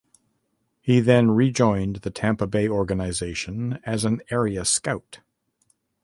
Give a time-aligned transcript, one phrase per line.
[0.79, 5.19] He then rejoined the Tampa Bay organization as an area scout.